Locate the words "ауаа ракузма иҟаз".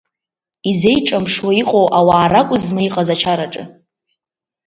1.99-3.09